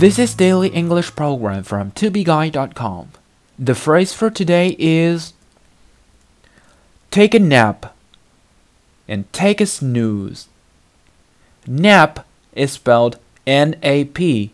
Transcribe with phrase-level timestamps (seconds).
[0.00, 3.08] This is Daily English Program from tobeguy.com.
[3.58, 5.32] The phrase for today is
[7.10, 7.94] take a nap
[9.08, 10.48] and take a snooze.
[11.66, 14.50] Nap is spelled N A P.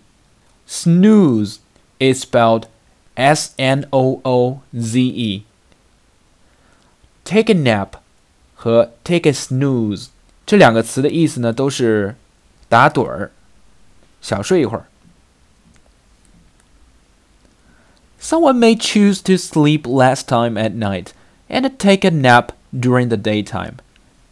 [0.67, 1.59] Snooze
[1.99, 2.69] is spelled
[3.17, 5.45] S N O O Z E.
[7.25, 7.97] Take a nap
[8.55, 10.09] 和 take a snooze
[10.47, 12.15] 这两个词的意思呢，都是
[12.69, 13.33] 打盹儿，
[14.21, 14.87] 小睡一会儿。
[18.27, 21.13] Someone may choose to sleep less time at night
[21.49, 23.75] and take a nap during the daytime.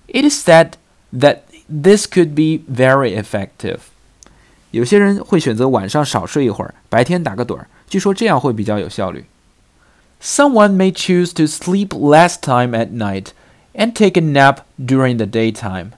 [0.07, 0.73] It is said
[1.13, 3.81] that this could be very effective.
[4.71, 7.67] 有些人会选择晚上少睡一会儿，白天打个盹儿。
[7.89, 9.25] 据说这样会比较有效率。
[10.23, 13.29] Someone may choose to sleep less time at night
[13.75, 15.93] and take a nap during the daytime.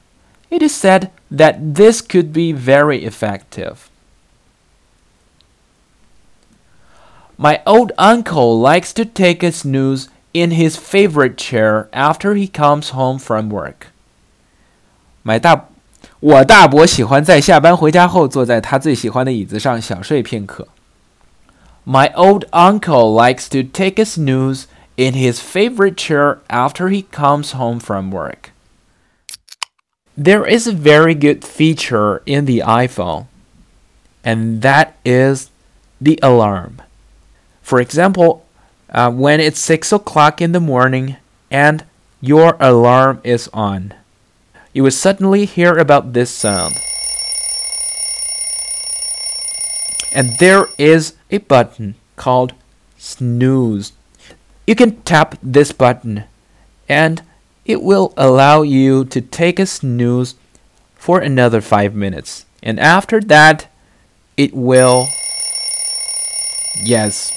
[0.48, 3.77] It is said that this could be very effective.
[7.36, 12.91] My old uncle likes to take a snooze in his favorite chair after he comes
[12.91, 13.89] home from work.
[15.22, 15.64] 买大，
[16.20, 20.69] 我大伯喜欢在下班回家后坐在他最喜欢的椅子上小睡片刻。
[21.84, 24.64] My old uncle likes to take a snooze
[24.95, 28.50] in his favorite chair after he comes home from work.
[30.17, 33.25] There is a very good feature in the iPhone,
[34.22, 35.48] and that is
[36.00, 36.83] the alarm.
[37.68, 38.46] For example,
[38.92, 41.18] uh, when it's 6 o'clock in the morning
[41.52, 41.84] and
[42.22, 43.94] your alarm is on,
[44.72, 46.80] you will suddenly hear about this sound.
[50.14, 52.54] And there is a button called
[52.98, 53.92] snooze.
[54.66, 56.23] You can tap this button
[56.88, 57.22] and
[57.66, 60.36] it will allow you to take a snooze
[60.95, 62.45] for another 5 minutes.
[62.64, 63.68] And after that,
[64.38, 65.10] it will,
[66.82, 67.36] yes,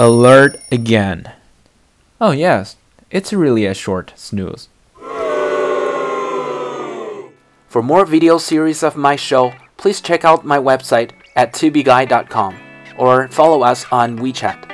[0.00, 1.30] alert again.
[2.22, 2.76] Oh, yes,
[3.10, 4.70] it's really a short snooze.
[7.68, 12.56] For more video series of my show, please check out my website at tubeguy.com
[12.96, 14.69] or follow us on WeChat.